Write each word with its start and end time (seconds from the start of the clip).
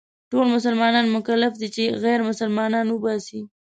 ټول 0.31 0.45
مسلمانان 0.55 1.05
مکلف 1.15 1.53
دي 1.61 1.69
چې 1.75 1.83
غير 2.03 2.19
مسلمانان 2.29 2.85
وباسي. 2.89 3.39